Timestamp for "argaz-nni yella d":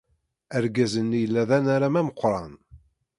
0.55-1.51